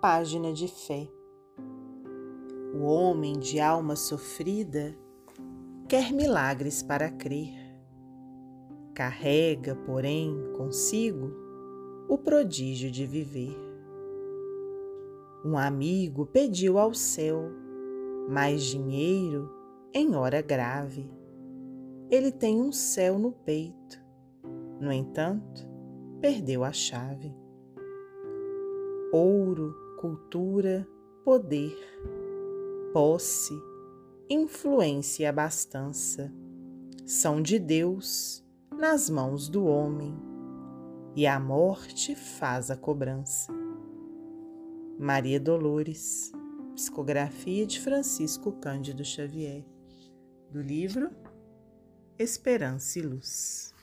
[0.00, 1.08] página de fé.
[2.74, 4.96] O homem de alma sofrida
[5.88, 7.54] quer milagres para crer.
[8.94, 11.32] Carrega, porém, consigo
[12.08, 13.56] o prodígio de viver.
[15.44, 17.50] Um amigo pediu ao céu
[18.28, 19.50] mais dinheiro
[19.94, 21.10] em hora grave.
[22.10, 24.00] Ele tem um céu no peito,
[24.80, 25.66] no entanto,
[26.20, 27.34] perdeu a chave.
[29.12, 30.86] Ouro, cultura,
[31.24, 31.76] poder,
[32.92, 33.54] posse,
[34.28, 36.32] influência e abastança
[37.04, 40.14] são de Deus nas mãos do homem,
[41.14, 43.52] e a morte faz a cobrança.
[44.98, 46.32] Maria Dolores,
[46.74, 49.64] psicografia de Francisco Cândido Xavier,
[50.50, 51.10] do livro
[52.18, 53.75] Esperança e Luz.